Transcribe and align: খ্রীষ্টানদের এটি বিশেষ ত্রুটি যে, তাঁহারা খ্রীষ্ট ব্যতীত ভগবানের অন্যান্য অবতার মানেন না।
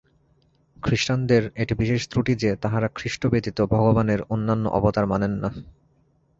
খ্রীষ্টানদের 0.77 1.43
এটি 1.55 1.73
বিশেষ 1.75 2.01
ত্রুটি 2.07 2.33
যে, 2.35 2.49
তাঁহারা 2.55 2.87
খ্রীষ্ট 2.95 3.21
ব্যতীত 3.27 3.57
ভগবানের 3.71 4.19
অন্যান্য 4.29 4.65
অবতার 4.69 5.05
মানেন 5.07 5.33
না। 5.43 5.49